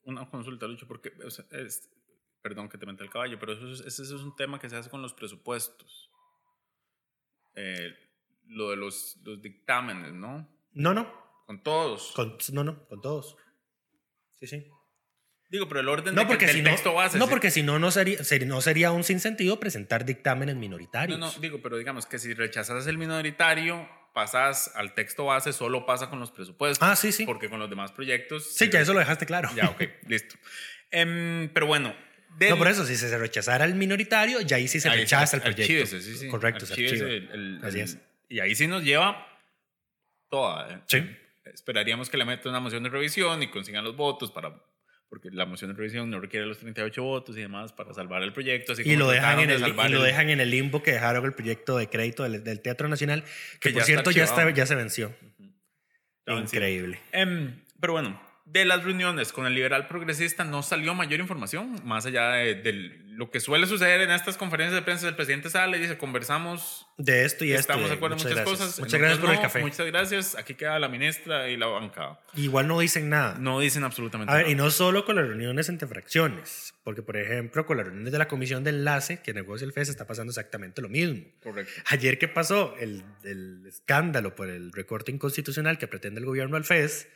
[0.04, 1.90] una consulta, Lucho, porque, o sea, es-
[2.40, 4.76] perdón que te meta el caballo, pero eso es, ese es un tema que se
[4.76, 6.10] hace con los presupuestos.
[7.56, 7.92] Eh,
[8.46, 10.48] lo de los, los dictámenes, ¿no?
[10.72, 11.10] No, no,
[11.46, 12.12] Con todos.
[12.12, 13.36] con, no, no, con todos.
[14.38, 14.66] Sí, sí.
[15.50, 17.18] Digo, pero el orden No, de que- porque del si no, texto base.
[17.18, 17.30] no, sí.
[17.30, 21.18] porque si no, no sería, sería- no sería un sinsentido presentar dictámenes minoritarios.
[21.18, 25.86] No, no, digo, pero digamos que si rechazas el minoritario, pasas al texto base, solo
[25.86, 26.86] pasa con los presupuestos.
[26.88, 27.24] Ah, sí, sí.
[27.26, 28.44] Porque con los demás proyectos.
[28.54, 29.50] Sí, ya eso lo dejaste claro.
[29.54, 30.34] Ya, ok, listo.
[30.90, 31.94] Em, pero bueno.
[32.38, 35.36] del- No, por eso, si se rechazara el minoritario, ya ahí sí se Ahí rechaza
[35.36, 35.62] el proyecto.
[35.62, 36.28] archívese, sí, sí.
[36.28, 37.10] Correcto, se Archívese archiva.
[37.34, 37.98] el- el- Así es.
[38.28, 39.24] Y ahí sí nos lleva
[40.28, 40.68] toda.
[40.74, 40.80] ¿eh?
[40.88, 40.98] Sí.
[41.44, 44.52] Esperaríamos que le metan una moción de revisión y consigan los votos para.
[45.08, 48.32] Porque la moción de revisión no requiere los 38 votos y demás para salvar el
[48.32, 48.72] proyecto.
[48.72, 51.32] Así Y lo, dejan en el, y lo dejan en el limbo que dejaron el
[51.34, 53.22] proyecto de crédito del, del Teatro Nacional,
[53.60, 54.56] que, Que por ya cierto ya, está, archivado.
[54.56, 55.14] ya se venció.
[56.26, 56.58] Venció.
[56.58, 56.98] Increíble.
[57.12, 62.04] Em, pero bueno, de las reuniones con el liberal progresista no salió mayor información, más
[62.06, 62.72] allá de, de
[63.08, 65.08] lo que suele suceder en estas conferencias de prensa.
[65.08, 67.60] El presidente sale y dice, conversamos, De esto y esto.
[67.72, 68.78] estamos de acuerdo en muchas cosas.
[68.80, 69.60] Muchas gracias por otras el no, café.
[69.60, 70.36] Muchas gracias.
[70.36, 72.20] Aquí queda la ministra y la bancada.
[72.34, 73.36] Igual no dicen nada.
[73.38, 74.52] No dicen absolutamente A ver, nada.
[74.52, 78.18] y no solo con las reuniones entre fracciones, porque por ejemplo con las reuniones de
[78.18, 81.24] la comisión de enlace que negocia el FES está pasando exactamente lo mismo.
[81.42, 81.72] Correcto.
[81.86, 86.64] Ayer que pasó el, el escándalo por el recorte inconstitucional que pretende el gobierno al
[86.64, 87.08] FES,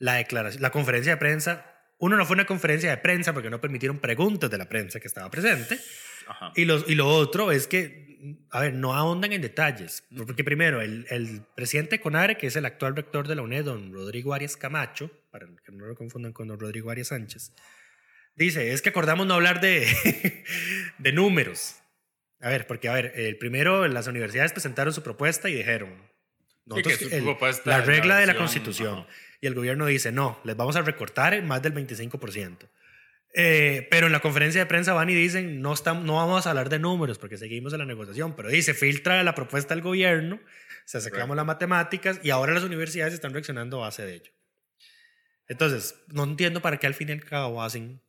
[0.00, 1.66] la, declaración, la conferencia de prensa,
[1.98, 5.06] uno no fue una conferencia de prensa porque no permitieron preguntas de la prensa que
[5.06, 5.78] estaba presente,
[6.26, 6.52] Ajá.
[6.56, 10.02] y, los, y lo otro es que, a ver, no ahondan en detalles.
[10.26, 13.64] Porque primero, el, el presidente de CONARE, que es el actual rector de la UNED,
[13.66, 17.52] don Rodrigo Arias Camacho, para que no lo confundan con don Rodrigo Arias Sánchez,
[18.34, 19.86] dice, es que acordamos no hablar de,
[20.98, 21.76] de números.
[22.40, 26.10] A ver, porque, a ver, el primero, las universidades presentaron su propuesta y dijeron,
[26.64, 29.06] nosotros, que su el- la regla de la constitución.
[29.40, 32.68] Y el gobierno dice, no, les vamos a recortar más del 25%.
[33.32, 36.50] Eh, pero en la conferencia de prensa van y dicen, no, estamos, no vamos a
[36.50, 40.40] hablar de números porque seguimos en la negociación, pero dice, filtra la propuesta del gobierno,
[40.84, 44.32] se sacamos las matemáticas y ahora las universidades están reaccionando a base de ello.
[45.50, 48.00] Entonces, no entiendo para qué al fin y al cabo hacen,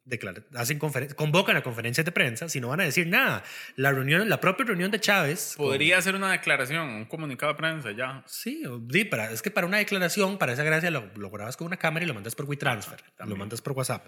[0.54, 3.43] hacen convocan a conferencias de prensa si no van a decir nada.
[3.75, 5.56] La reunión, la propia reunión de Chávez.
[5.58, 8.23] con- Podría hacer una declaración, un comunicado de prensa ya.
[8.27, 8.63] Sí,
[9.10, 12.06] para, es que para una declaración, para esa gracia, lo, lo grabas con una cámara
[12.06, 13.39] y lo mandas por WeTransfer, lo también.
[13.39, 14.06] mandas por WhatsApp.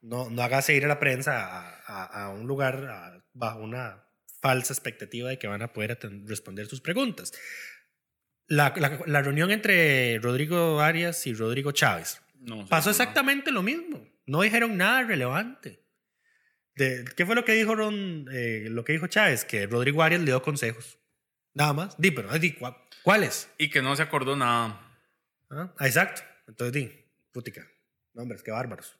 [0.00, 4.02] No, no hagas ir a la prensa a, a- a un lugar a- bajo una
[4.40, 7.32] falsa expectativa de que van a poder responder sus preguntas.
[8.46, 12.90] La, la- la reunión entre Rodrigo Arias y Rodrigo Chávez No, pasó no.
[12.92, 14.06] exactamente lo mismo.
[14.26, 15.84] No dijeron nada relevante.
[16.74, 19.44] De, ¿Qué fue lo que dijo Ron, eh, lo que dijo Chávez?
[19.44, 20.98] Que Rodrigo Arias le dio consejos.
[21.54, 21.96] Nada más.
[21.98, 23.50] Di, pero di, ¿cuá- ¿cuáles?
[23.58, 24.80] Y que no se acordó nada.
[25.50, 26.22] Ah, exacto.
[26.48, 26.90] Entonces di,
[27.32, 27.66] putica.
[28.14, 28.98] No, hombres, qué bárbaros.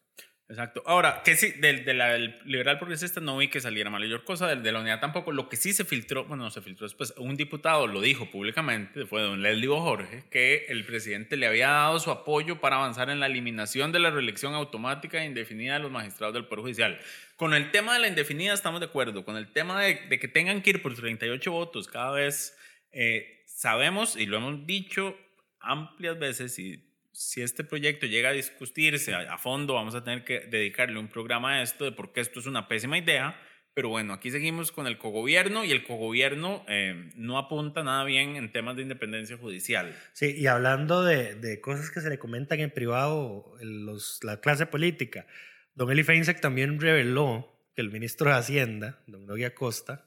[0.52, 0.82] Exacto.
[0.84, 4.70] Ahora, que sí, del, del liberal progresista no vi que saliera mayor cosa, del de
[4.70, 5.32] la unidad tampoco.
[5.32, 9.06] Lo que sí se filtró, bueno, no se filtró después, un diputado lo dijo públicamente,
[9.06, 13.18] fue don Leslie Jorge, que el presidente le había dado su apoyo para avanzar en
[13.18, 16.98] la eliminación de la reelección automática e indefinida de los magistrados del Poder Judicial.
[17.36, 20.28] Con el tema de la indefinida estamos de acuerdo, con el tema de, de que
[20.28, 22.54] tengan que ir por 38 votos cada vez,
[22.92, 25.16] eh, sabemos y lo hemos dicho
[25.60, 30.24] amplias veces y si este proyecto llega a discutirse a, a fondo, vamos a tener
[30.24, 33.38] que dedicarle un programa a esto de por qué esto es una pésima idea.
[33.74, 38.36] Pero bueno, aquí seguimos con el cogobierno y el cogobierno eh, no apunta nada bien
[38.36, 39.96] en temas de independencia judicial.
[40.12, 44.66] Sí, y hablando de, de cosas que se le comentan en privado, los, la clase
[44.66, 45.26] política,
[45.74, 50.04] don Eli Feinsack también reveló que el ministro de Hacienda, don Nogui Acosta,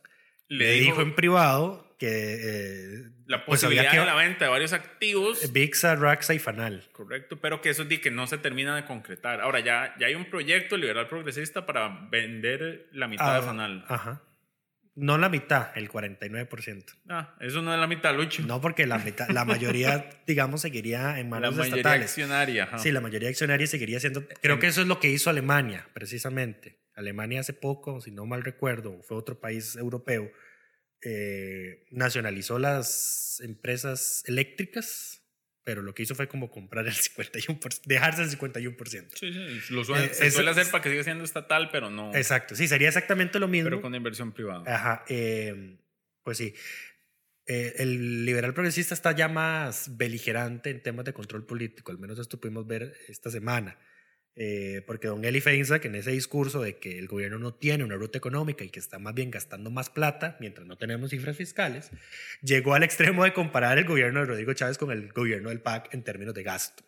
[0.47, 4.51] le, dijo, en privado que eh, la pues había posibilidad que- de la venta de
[4.51, 5.51] varios activos.
[5.53, 6.87] VIXA, Raxa y Fanal.
[6.91, 9.39] Correcto, pero que eso di que no se termina de concretar.
[9.41, 13.85] Ahora ya, ya hay un proyecto liberal progresista para vender la mitad Ah, de Fanal.
[13.87, 14.21] Ajá.
[14.97, 16.85] No la mitad, el 49%.
[17.09, 18.43] Ah, eso no es la mitad, Lucho.
[18.43, 22.09] No, porque la, mitad, la mayoría, digamos, seguiría en la manos mayoría estatales.
[22.11, 22.63] accionaria.
[22.63, 22.79] ajá.
[22.79, 24.25] Sí, la mayoría accionaria seguiría siendo.
[24.41, 26.79] Creo que eso es lo que hizo Alemania, precisamente.
[26.95, 30.31] Alemania hace poco, si no mal recuerdo, fue otro país europeo,
[31.01, 35.21] eh, nacionalizó las empresas eléctricas
[35.63, 39.07] pero lo que hizo fue como comprar el 51%, dejarse el 51%.
[39.15, 41.89] Sí, sí, lo suele, Eh, se eso- suele hacer para que siga siendo estatal, pero
[41.89, 42.13] no.
[42.13, 43.71] Exacto, sí, sería exactamente lo mismo.
[43.71, 44.61] Pero con inversión privada.
[44.71, 45.79] Ajá, eh,
[46.21, 46.53] pues sí.
[47.47, 52.19] Eh, el liberal progresista está ya más beligerante en temas de control político, al menos
[52.19, 53.75] esto pudimos ver esta semana.
[54.37, 57.95] Eh, porque don Eli Feinsack, en ese discurso de que el gobierno no tiene una
[57.95, 61.89] ruta económica y que está más bien gastando más plata mientras no tenemos cifras fiscales,
[62.41, 65.93] llegó al extremo de comparar el gobierno de Rodrigo Chávez con el gobierno del PAC
[65.93, 66.83] en términos de gasto.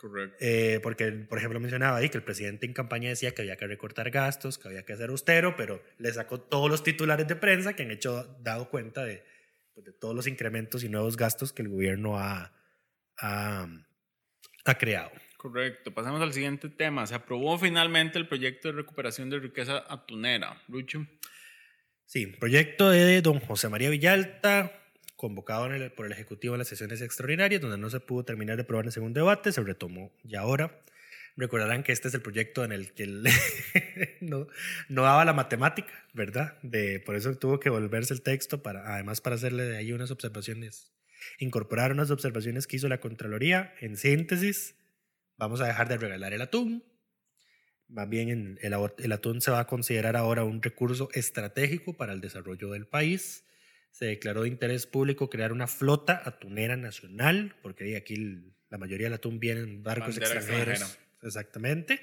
[0.00, 0.36] Correcto.
[0.40, 3.68] Eh, porque, por ejemplo, mencionaba ahí que el presidente en campaña decía que había que
[3.68, 7.74] recortar gastos, que había que ser austero, pero le sacó todos los titulares de prensa
[7.74, 9.24] que han hecho, dado cuenta de,
[9.72, 12.52] pues, de todos los incrementos y nuevos gastos que el gobierno ha,
[13.16, 13.68] ha,
[14.64, 15.12] ha creado.
[15.44, 15.92] Correcto.
[15.92, 17.06] Pasamos al siguiente tema.
[17.06, 20.62] Se aprobó finalmente el proyecto de recuperación de riqueza atunera.
[20.68, 21.06] Lucho.
[22.06, 24.72] Sí, proyecto de don José María Villalta,
[25.16, 28.62] convocado el- por el Ejecutivo en las sesiones extraordinarias, donde no se pudo terminar de
[28.62, 30.80] aprobar en segundo debate, se retomó ya ahora.
[31.36, 33.24] Recordarán que este es el proyecto en el que él
[34.22, 34.46] no,
[34.88, 36.56] no daba la matemática, ¿verdad?
[36.62, 40.10] De, por eso tuvo que volverse el texto, para, además para hacerle de ahí unas
[40.10, 40.94] observaciones,
[41.38, 43.74] incorporar unas observaciones que hizo la Contraloría.
[43.82, 44.76] En síntesis,
[45.36, 46.84] vamos a dejar de regalar el atún,
[47.88, 52.12] más bien en- el, el atún se va a considerar ahora un recurso estratégico para
[52.12, 53.44] el desarrollo del país.
[53.90, 59.06] Se declaró de interés público crear una flota atunera nacional, porque aquí el- la mayoría
[59.06, 60.98] del atún viene en barcos Bandera extranjeros.
[61.22, 62.00] Exactamente.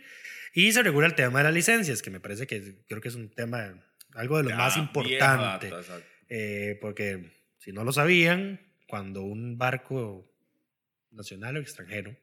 [0.53, 3.15] Y se regula el tema de las licencias, que me parece que creo que es
[3.15, 5.69] un tema, algo de lo Ya, más importante.
[5.69, 6.01] data.
[6.29, 10.31] Eh, porque si no lo sabían, cuando un barco
[11.11, 12.15] nacional o extranjero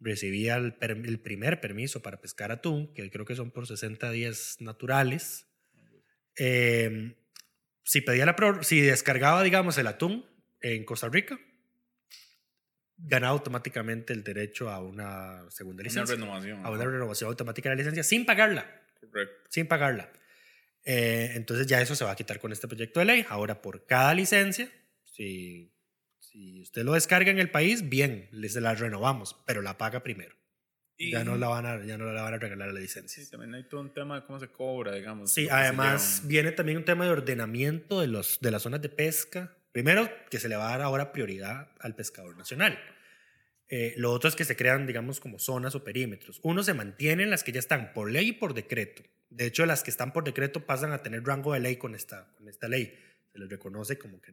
[0.00, 0.74] recibía el,
[1.20, 5.46] primer permiso para pescar atún, que creo que son por 60 días naturales,
[6.38, 7.16] eh,
[7.82, 10.26] si, pedía la si descargaba, digamos, el atún
[10.60, 11.38] en Costa Rica,
[12.98, 16.14] ganaba automáticamente el derecho a una segunda Una licencia.
[16.14, 16.64] renovación.
[16.64, 19.34] a una renovación automática de la licencia sin pagarla Correcto.
[19.50, 20.10] sin pagarla.
[20.84, 23.26] Eh, entonces ya eso se va a quitar con este proyecto de ley.
[23.28, 24.70] Ahora, por cada licencia,
[25.04, 25.72] si,
[26.36, 30.02] si usted lo descarga en el país, bien, le- se la renovamos, pero la paga
[30.02, 30.34] primero.
[30.98, 33.22] Y- Ya no, la van a, ya no la van a regalar la licencia.
[33.24, 35.32] Sí, también hay todo un tema de cómo se cobra, digamos.
[35.32, 39.56] Sí, además viene también un tema de ordenamiento de, los, de las zonas de pesca.
[39.72, 42.78] Primero, que se le va a dar ahora prioridad al pescador nacional.
[43.68, 46.40] Eh, lo otro es que se crean, digamos, como zonas o perímetros.
[46.42, 49.02] Uno se mantienen las que ya están por ley y por decreto.
[49.28, 52.32] De hecho, las que están por decreto pasan a tener rango de ley con esta,
[52.36, 52.96] con esta ley.
[53.32, 54.32] Se les reconoce como que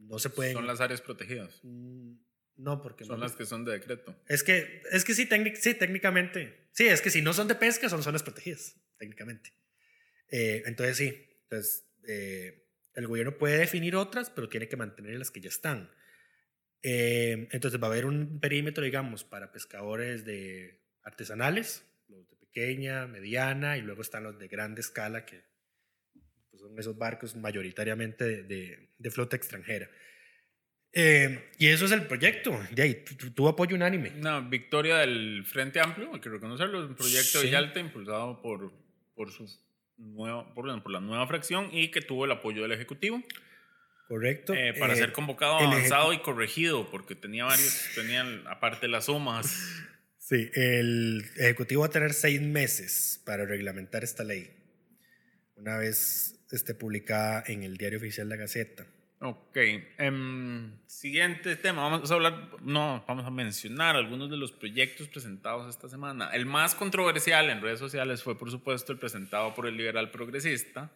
[0.00, 0.54] no se pueden...
[0.54, 1.60] Son las áreas protegidas.
[1.62, 2.14] Mm,
[2.56, 4.14] No, porque Son no- las que son de decreto.
[4.28, 6.68] es que, es que sí, técnic- sí, técnicamente.
[6.72, 9.52] Sí, es que si no son de pesca, son zonas protegidas, técnicamente.
[10.28, 11.26] Eh, entonces, sí.
[11.44, 15.90] Entonces, eh, el gobierno puede definir otras, pero tiene que mantener las que ya están.
[16.82, 23.06] Eh, entonces, va a haber un perímetro, digamos, para pescadores de artesanales, los de pequeña,
[23.06, 25.44] mediana, y luego están los de grande escala, que
[26.60, 29.88] son esos barcos mayoritariamente de, de- de flota extranjera.
[30.92, 32.58] Eh, y eso es el proyecto.
[32.72, 34.10] De ahí, tu- apoyo unánime.
[34.18, 37.46] Una victoria del Frente Amplio, hay que reconocerlo, es un proyecto de Sí.
[37.46, 38.72] Villalta impulsado por,
[39.14, 39.46] por, su
[39.96, 43.22] nueva, por, por la nueva fracción y que tuvo el apoyo del Ejecutivo
[44.08, 44.52] Correcto.
[44.54, 49.46] eh, para Eh, ser convocado, avanzado y corregido, porque tenía varios, tenían aparte las sumas.
[50.18, 54.50] Sí, el Ejecutivo va a tener seis meses para reglamentar esta ley.
[55.54, 58.86] Una vez esté publicada en el Diario Oficial La Gaceta.
[59.22, 59.56] Ok,
[59.98, 65.68] em, siguiente tema, vamos a hablar, no, vamos a mencionar algunos de los proyectos presentados
[65.68, 66.30] esta semana.
[66.32, 70.90] El más controversial en redes sociales fue, por supuesto, el presentado por el liberal progresista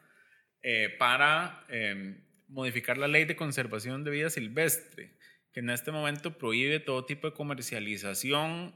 [0.63, 5.19] eh, para em, modificar la ley de conservación de vida silvestre,
[5.53, 8.75] que en este momento prohíbe todo tipo de comercialización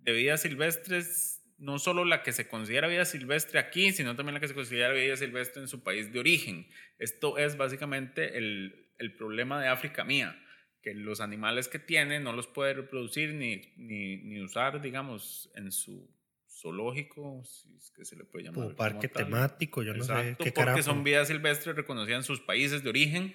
[0.00, 4.40] de vidas silvestres, no solo la que se considera vida silvestre aquí, sino también la
[4.40, 6.66] que se considera vida silvestre en su país de origen.
[6.98, 10.40] Esto es básicamente el, el problema de África mía,
[10.82, 15.72] que los animales que tiene no los puede reproducir ni, ni, ni usar, digamos, en
[15.72, 16.10] su
[16.48, 18.54] zoológico, si es que se le puede llamar.
[18.64, 20.82] Como parque temático, yo no sé Exacto, qué porque carajo.
[20.82, 23.34] son vidas silvestres reconocidas en sus países de origen.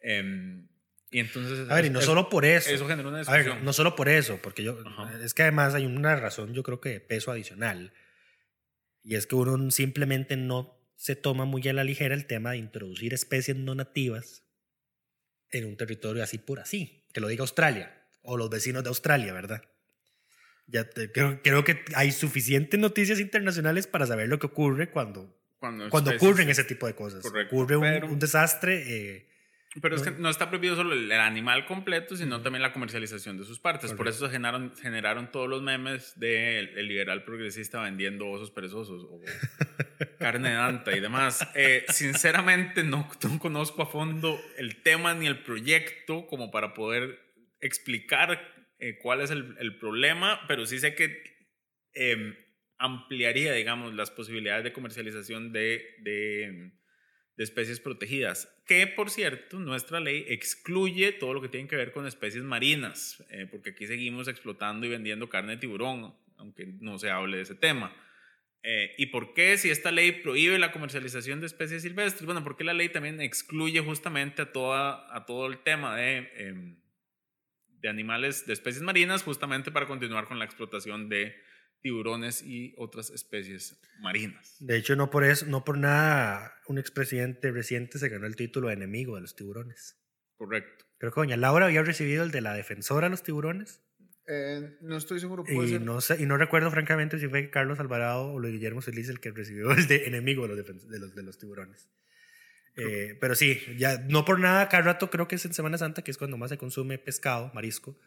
[0.00, 0.68] em,
[1.10, 1.68] y entonces...
[1.70, 2.70] A ver, y no solo por eso.
[2.70, 3.64] Eso generó una A ver, discusión.
[3.64, 4.78] no solo por eso, porque yo.
[4.86, 5.18] Ajá.
[5.24, 7.92] Es que además hay una razón, yo creo que de peso adicional.
[9.02, 12.58] Y es que uno simplemente no se toma muy a la ligera el tema de
[12.58, 14.42] introducir especies no nativas
[15.50, 17.06] en un territorio así por así.
[17.14, 19.62] Que lo diga Australia o los vecinos de Australia, ¿verdad?
[20.66, 25.34] Ya te- creo, creo que hay suficientes noticias internacionales para saber lo que ocurre cuando,
[25.58, 27.22] Cuando, cuando ocurren ese tipo de cosas.
[27.22, 28.82] Correcto, ocurre un, pero- un desastre,
[29.16, 29.27] eh,
[29.82, 33.44] Pero es que no está prohibido solo el animal completo, sino también la comercialización de
[33.44, 33.92] sus partes.
[33.92, 39.04] Por eso se generaron, generaron todos los memes del el liberal progresista vendiendo osos perezosos
[39.04, 39.20] o
[40.18, 41.46] carne de anta y demás.
[41.54, 47.20] Eh, sinceramente, no, no conozco a fondo el tema ni el proyecto como para poder
[47.60, 48.40] explicar
[48.78, 51.22] eh, cuál es el, el problema, pero sí sé que
[51.92, 52.34] em,
[52.78, 56.72] ampliaría, digamos, las posibilidades de comercialización de, de,
[57.38, 58.52] de especies protegidas.
[58.66, 63.24] Que, por cierto, nuestra ley excluye todo lo que tiene que ver con especies marinas,
[63.30, 67.44] eh, porque aquí seguimos explotando y vendiendo carne de tiburón, aunque no se hable de
[67.44, 67.94] ese tema.
[68.64, 72.26] Eh, ¿Y por qué si esta ley prohíbe la comercialización de especies silvestres?
[72.26, 76.76] Bueno, porque la ley también excluye justamente a, toda, a todo el tema de, em,
[77.68, 81.36] de animales, de especies marinas, justamente para continuar con la explotación de
[81.80, 84.56] tiburones y otras especies marinas.
[84.60, 88.68] De hecho, no por eso, no por nada, un expresidente reciente se ganó el título
[88.68, 89.96] de enemigo de los tiburones.
[90.36, 90.84] Correcto.
[90.98, 93.82] Creo que doña Laura había recibido el de la defensora de los tiburones.
[94.26, 95.80] Eh, no estoy seguro, puede Y ser.
[95.80, 99.20] no, sé, y no recuerdo francamente si fue Carlos Alvarado o Luis Guillermo Solís el
[99.20, 101.88] que recibió el de enemigo de los, defen- de los, de los tiburones.
[102.76, 106.02] Eh, pero sí, ya no por nada, cada rato creo que es en Semana Santa,
[106.02, 107.98] que es cuando más se consume pescado, marisco,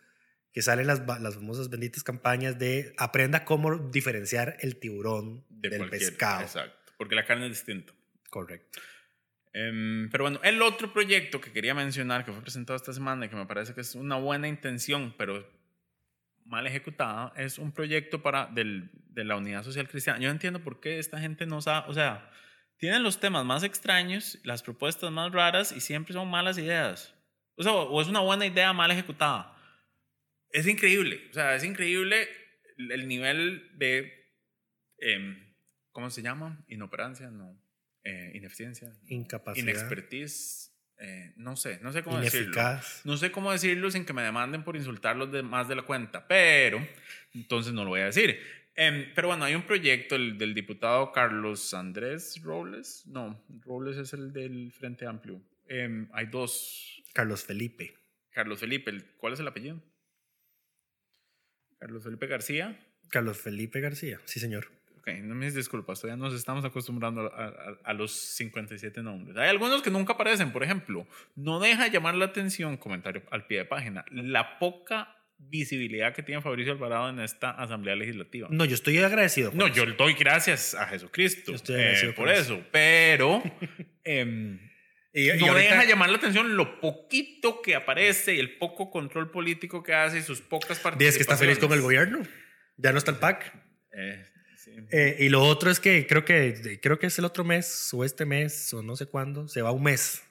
[0.53, 5.89] que salen las, las famosas benditas campañas de aprenda cómo diferenciar el tiburón De del
[5.89, 6.41] pescado.
[6.41, 7.93] Exacto, porque la carne es distinta.
[8.29, 8.79] Correcto.
[9.53, 13.29] Em, pero bueno, el otro proyecto que quería mencionar, que fue presentado esta semana y
[13.29, 15.45] que me parece que es una buena intención, pero
[16.45, 20.19] mal ejecutada, es un proyecto para del, de la Unidad Social Cristiana.
[20.19, 22.29] Yo entiendo por qué esta gente no sabe, o sea,
[22.77, 27.13] tienen los temas más extraños, las propuestas más raras y siempre son malas ideas.
[27.55, 29.55] O sea, o es una buena idea mal ejecutada.
[30.53, 32.27] Es increíble, o sea, es increíble
[32.77, 34.11] el el nivel de,
[34.97, 35.37] em,
[35.91, 36.63] ¿cómo se llama?
[36.67, 37.59] Inoperancia, no,
[38.03, 39.63] eh, ineficiencia, Incapacidad.
[39.65, 42.47] inexpertise, eh, no sé, no sé cómo decirlo.
[42.47, 43.01] Ineficaz.
[43.05, 46.27] No sé cómo decirlo sin que me demanden por insultarlos de más de la cuenta,
[46.27, 46.85] pero
[47.33, 48.39] entonces no lo voy a decir.
[48.75, 53.03] Em, pero bueno, hay un proyecto el, del diputado Carlos Andrés Robles.
[53.05, 55.41] No, Robles es el del Frente Amplio.
[55.67, 57.03] Em, hay dos.
[57.13, 57.93] Carlos Felipe.
[58.31, 59.81] Carlos Felipe, el- ¿cuál es el apellido?
[61.81, 62.79] Carlos Felipe García.
[63.09, 64.67] Carlos Felipe García, sí señor.
[64.99, 69.35] Ok, no me disculpas, todavía nos estamos acostumbrando a, a- a los 57 nombres.
[69.35, 73.57] Hay algunos que nunca aparecen, por ejemplo, no deja llamar la atención, comentario al pie
[73.57, 78.47] de página, la poca visibilidad que tiene Fabricio Alvarado en esta Asamblea Legislativa.
[78.51, 79.51] No, yo estoy agradecido.
[79.55, 79.75] No, eso.
[79.75, 83.41] yo le doy gracias a Jesucristo estoy eh, por eso, pero
[84.03, 84.59] em,
[85.13, 88.89] Y- y no ahorita- deja llamar la atención lo poquito que aparece y el poco
[88.89, 91.09] control político que hace y sus pocas Y participaciones.
[91.09, 92.21] es que está feliz con el gobierno.
[92.77, 93.53] Ya no está el PAC.
[93.93, 94.23] Eh,
[94.57, 94.71] sí.
[94.91, 98.05] Eh, y lo otro es que creo que creo que es el otro mes o
[98.05, 100.23] este mes o no sé cuándo se va un mes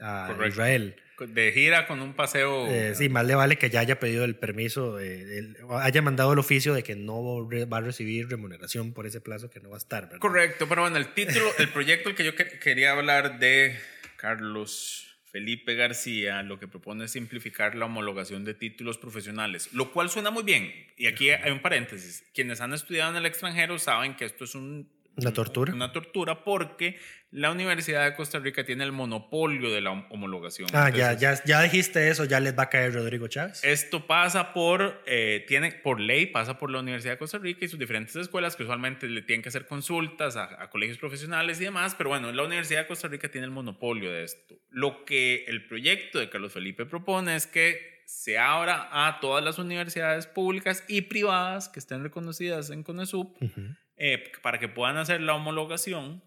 [0.00, 0.48] a Correcto.
[0.48, 0.96] Israel.
[1.20, 2.68] De gira con un paseo.
[2.68, 6.32] Eh, sí, más le vale que ya haya pedido el permiso, eh, el- haya mandado
[6.32, 9.76] el oficio de que no va a recibir remuneración por ese plazo que no va
[9.76, 10.04] a estar.
[10.04, 10.18] ¿verdad?
[10.20, 13.76] Correcto, pero bueno, el título, el proyecto el que yo que- quería hablar de
[14.18, 20.10] Carlos Felipe García, lo que propone es simplificar la homologación de títulos profesionales, lo cual
[20.10, 20.72] suena muy bien.
[20.96, 22.24] Y aquí hay un paréntesis.
[22.34, 25.72] Quienes han estudiado en el extranjero saben que esto es un, Una tortura.
[25.74, 26.98] una tortura porque
[27.30, 30.68] la Universidad de Costa Rica tiene el monopolio de la hom- homologación.
[30.72, 33.62] Ah, ya, Entonces, ya, ya dijiste eso, ya les va a caer Rodrigo Chávez.
[33.64, 37.68] Esto pasa por, eh, tiene, por ley, pasa por la Universidad de Costa Rica y
[37.68, 41.64] sus diferentes escuelas que usualmente le tienen que hacer consultas a, a colegios profesionales y
[41.64, 44.54] demás, pero bueno, la Universidad de Costa Rica tiene el monopolio de esto.
[44.70, 49.58] Lo que el proyecto de Carlos Felipe propone es que se abra a todas las
[49.58, 53.60] universidades públicas y privadas que estén reconocidas en CONESUB Ujú.
[53.98, 56.22] Eh, para que puedan hacer la homologación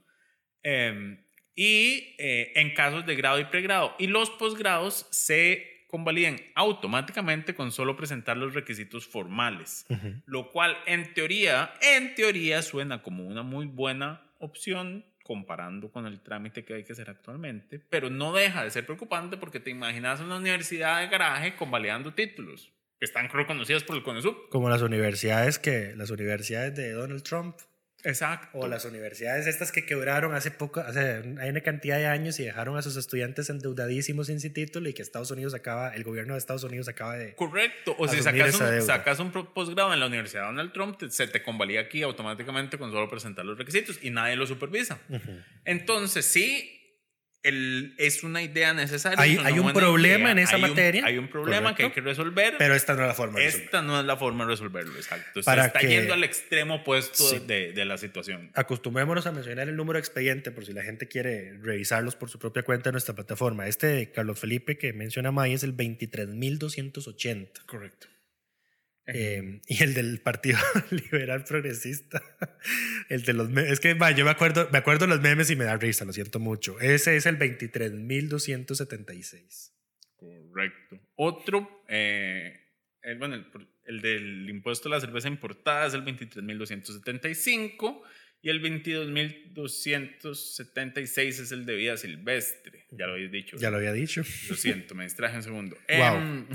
[0.63, 1.23] eh,
[1.55, 3.95] y eh, en casos de grado y pregrado.
[3.97, 10.21] Y los posgrados se convalidan automáticamente con solo presentar los requisitos formales, Ujú.
[10.25, 16.21] lo cual en teoría, en teoría suena como una muy buena opción comparando con el
[16.21, 20.19] trámite que hay que hacer actualmente, pero no deja de ser preocupante porque te imaginas
[20.19, 24.49] una universidad de garaje convalidando títulos están reconocidos por el CONESUB.
[24.49, 27.57] Como las universidades que las universidades de Donald Trump
[28.03, 28.57] Exacto.
[28.57, 32.43] o las universidades estas que quebraron hace poco, hace hay una cantidad de años y
[32.43, 36.33] dejaron a sus estudiantes endeudadísimos sin sin título y que Estados Unidos acaba, el gobierno
[36.33, 37.95] de Estados Unidos acaba de Correcto.
[37.99, 41.27] O si sacas un, sacas un posgrado en la Universidad de Donald Trump, te- se
[41.27, 44.99] te convalida aquí automáticamente con solo presentar los requisitos y nadie lo supervisa.
[45.65, 46.80] Entonces, sí,
[47.43, 49.19] el, es una idea necesaria.
[49.19, 52.55] Hay- un problema en esa hay un- materia, hay un problema que hay que resolver.
[52.57, 53.65] Pero esta no es la forma de resolverlo.
[53.65, 55.41] esta no es la forma de resolverlo, exacto.
[55.43, 57.39] Para está que- yendo al extremo opuesto Sí.
[57.39, 58.51] de, de la situación.
[58.53, 62.37] Acostumbrémonos a mencionar el número de expediente por si la gente quiere revisarlos por su
[62.39, 63.67] propia cuenta en nuestra plataforma.
[63.67, 67.61] Este de Carlos Felipe que menciona May es el 23.280.
[67.65, 68.07] Correcto.
[69.07, 70.57] Eh, y el del Partido
[70.91, 72.23] Liberal Progresista.
[73.09, 75.65] El de los Es que ma, yo me acuerdo, me acuerdo los memes y me
[75.65, 76.79] da risa, lo siento mucho.
[76.79, 79.71] Ese es el 23.276.
[80.15, 80.99] Correcto.
[81.15, 82.57] Otro, eh,
[83.01, 83.45] el, bueno, el,
[83.85, 88.03] el del impuesto a la cerveza importada es el 23.275
[88.43, 92.87] y el 22.276 es el de vida silvestre.
[92.91, 93.57] Ya lo habéis dicho.
[93.57, 94.23] Ya lo había dicho.
[94.49, 95.77] Lo siento, me distraje un segundo.
[95.89, 96.17] Wow.
[96.17, 96.47] Em,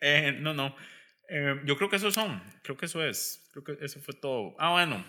[0.00, 0.76] eh, no, no.
[1.28, 2.42] Eh, yo creo que esos son.
[2.62, 3.48] Creo que eso es.
[3.52, 4.54] Creo que eso fue todo.
[4.58, 5.04] Ah, bueno.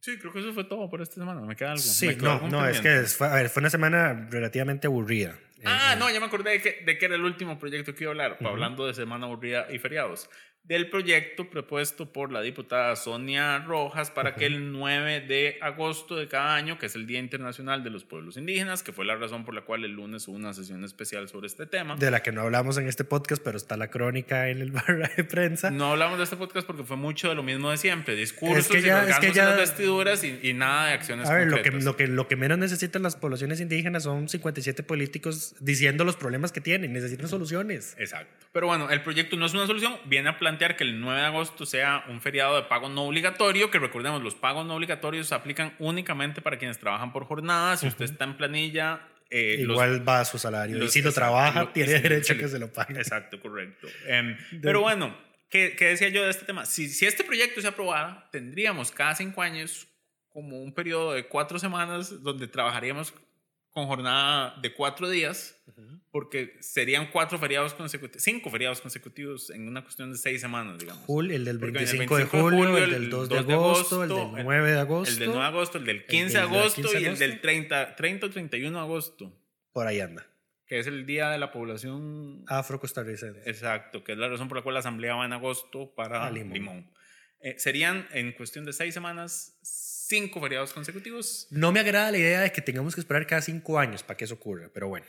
[0.00, 1.42] Sí, creo que eso fue todo por esta semana.
[1.42, 1.82] Me queda algo.
[1.82, 5.38] Sí, no, no, es que fue, a ver, fue una semana relativamente aburrida.
[5.66, 8.04] Ah, Eh, no, ya me acordé de que, de que era el último proyecto que
[8.04, 10.30] iba a hablar, hablando de semana aburrida y feriados.
[10.62, 16.28] Del proyecto propuesto por la diputada Sonia Rojas para que el 9 de agosto de
[16.28, 19.44] cada año, que es el Día Internacional de los Pueblos Indígenas, que fue la razón
[19.44, 21.96] por la cual el lunes hubo una sesión especial sobre este tema.
[21.96, 25.10] De la que no hablamos en este podcast, pero está la crónica en el barra
[25.16, 25.72] de prensa.
[25.72, 28.68] No hablamos de este podcast porque fue mucho de lo mismo de siempre, discursos Es
[28.68, 31.34] que ya- y es que rasgándose ya- las vestiduras y, y nada de acciones A
[31.34, 31.84] ver, lo que, concretas.
[31.84, 36.52] lo, que, lo que menos necesitan las poblaciones indígenas son 57 políticos diciendo los problemas
[36.52, 36.92] que tienen.
[36.92, 37.96] Necesitan soluciones.
[37.98, 38.46] Exacto.
[38.52, 39.96] Pero bueno, el proyecto no es una solución.
[40.06, 43.70] Viene a plantear que el 9 de agosto sea un feriado de pago no obligatorio,
[43.70, 47.76] que recordemos, los pagos no obligatorios se aplican únicamente para quienes trabajan por jornada.
[47.76, 49.00] Si usted está en planilla...
[49.30, 50.76] eh, los- Igual va a su salario.
[50.76, 52.94] y si lo exacto, trabaja, lo- tiene derecho a que se lo pague.
[52.98, 53.86] Exacto, correcto.
[54.06, 55.16] Em, pero bueno,
[55.48, 56.66] ¿qué, qué decía yo de este tema?
[56.66, 59.86] Si, si este proyecto se aprobara, tendríamos cada cinco años
[60.28, 63.12] como un periodo de cuatro semanas donde trabajaríamos
[63.72, 65.56] con jornada de cuatro días,
[66.10, 71.06] porque serían cuatro feriados consecutivos, cinco feriados consecutivos en una cuestión de seis semanas, digamos.
[71.06, 73.28] Jul- el del Porque en el 25 de 25 de julio, julio, el del 2
[73.28, 75.12] de agosto, el del 9 de agosto.
[75.12, 77.30] El del 9 de agosto, el del 15 de agosto 15 de y el del
[77.30, 77.42] agosto.
[77.42, 79.40] 30, 30 o 31 de agosto,
[79.72, 80.26] Por ahí anda.
[80.66, 83.40] que es el Día de la Población Afro-costarricense.
[83.48, 86.30] Exacto, que es la razón por la cual la asamblea va en agosto para A
[86.30, 86.52] Limón.
[86.54, 86.90] Limón.
[87.42, 89.58] Eh, serían en cuestión de seis semanas
[90.10, 91.46] cinco feriados consecutivos.
[91.50, 94.24] No me agrada la idea de que tengamos que esperar cada cinco años para que
[94.24, 95.06] eso ocurra, pero bueno.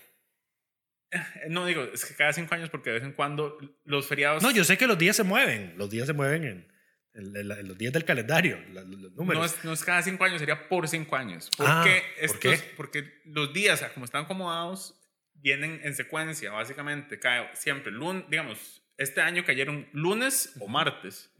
[1.11, 4.41] Eh, No digo, es que cada cinco años porque de vez en cuando los feriados...
[4.43, 5.73] No, yo sé que los días se mueven.
[5.77, 6.71] Los días se mueven en,
[7.13, 9.39] en- en los días del calendario, los, los números.
[9.41, 11.49] No es, no es cada cinco años, sería por cinco años.
[11.57, 12.27] ¿Por Ah, qué?
[12.27, 12.53] ¿por qué?
[12.53, 14.95] Estos- Porque los días, o sea, como están acomodados,
[15.33, 17.19] vienen en secuencia, básicamente.
[17.19, 21.31] Cae siempre, lunes, digamos, este año cayeron lunes o martes.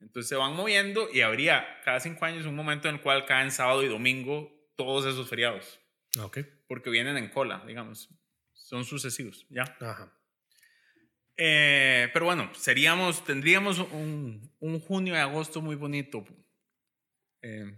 [0.00, 3.50] Entonces se van moviendo y habría cada cinco años un momento en el cual caen
[3.50, 5.78] sábado y domingo todos esos feriados.
[6.66, 8.08] Porque vienen en cola, digamos.
[8.52, 9.64] Son sucesivos, ¿ya?
[9.80, 10.12] Ajá.
[11.36, 16.24] Eh, pero bueno, seríamos, tendríamos un, un junio y agosto muy bonito.
[17.42, 17.74] Eh,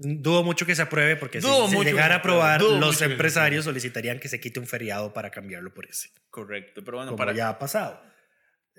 [0.00, 3.02] Dudo mucho que se apruebe porque si- Dudo si, mucho que llegara a aprobar, los
[3.02, 6.10] empresarios solicitarían que se quite un feriado para cambiarlo por ese.
[6.30, 8.00] correcto, pero bueno, como para ya ha pasado.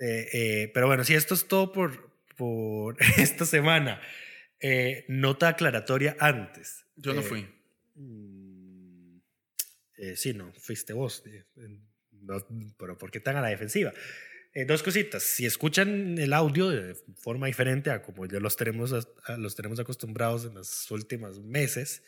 [0.00, 4.00] Eh, eh, pero bueno, si esto es todo por, por esta semana.
[4.62, 6.84] Eh, nota aclaratoria antes.
[6.96, 7.48] Yo no Eh, fui.
[7.94, 9.16] mm,
[9.98, 11.22] eh, sí, no, fuiste vos.
[11.26, 11.44] eh,
[12.22, 12.46] no,
[12.78, 13.92] pero ¿por qué tan a la defensiva?
[14.66, 15.22] Dos cositas.
[15.22, 19.78] Si escuchan el audio de forma diferente a como ya los tenemos, a- los tenemos
[19.78, 22.02] acostumbrados en los últimos meses,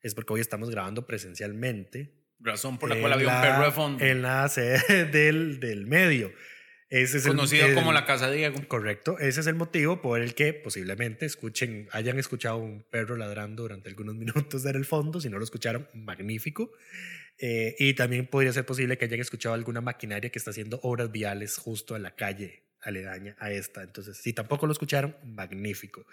[0.00, 3.72] es porque hoy estamos grabando presencialmente Razón por la cual había un la- perro de
[3.72, 4.04] fondo.
[4.04, 6.32] En la sede del, del medio.
[6.90, 8.56] Ese es el- conocido el- como la Casa Diego.
[8.66, 13.62] Correcto, ese es el motivo por el que posiblemente escuchen, hayan escuchado un perro ladrando
[13.64, 14.14] durante algunos
[14.54, 15.20] minutos en el fondo.
[15.20, 16.72] Si no lo escucharon, magnífico.
[17.40, 21.12] Eh, y también podría ser posible que hayan escuchado alguna maquinaria que está haciendo obras
[21.12, 23.82] viales justo en la calle aledaña a esta.
[23.82, 26.04] Entonces, si tampoco lo escucharon, magnífico.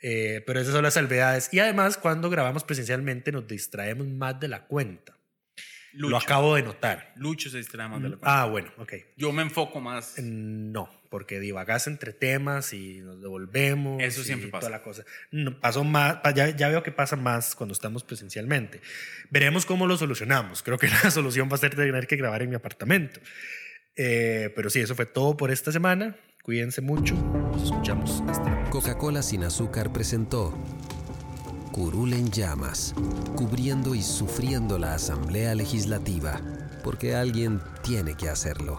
[0.00, 1.48] Eh, pero esas son las salvedades.
[1.52, 5.16] Y además, cuando grabamos presencialmente, nos distraemos más de la cuenta.
[5.94, 6.10] Lucho.
[6.10, 7.12] Lo acabo de notar.
[7.16, 8.42] Lucho se distrae más de la cuenta.
[8.42, 8.94] Ah, bueno, ok.
[9.16, 10.18] Yo me enfoco más.
[10.18, 14.02] No, porque divagas entre temas y nos devolvemos.
[14.02, 14.68] Eso y siempre pasa.
[14.68, 15.04] Toda la cosa.
[15.30, 18.80] No, pasó más, ya, ya veo que pasa más cuando estamos presencialmente.
[19.30, 20.62] Veremos cómo lo solucionamos.
[20.62, 23.20] Creo que la solución va a ser tener que grabar en mi apartamento.
[23.96, 26.16] Eh, pero sí, eso fue todo por esta semana.
[26.42, 27.14] Cuídense mucho.
[27.14, 28.64] Nos escuchamos hasta.
[28.70, 30.58] Coca-Cola sin azúcar presentó
[31.72, 32.94] Curul en llamas,
[33.34, 36.38] cubriendo y sufriendo la Asamblea Legislativa,
[36.84, 38.78] porque alguien tiene que hacerlo.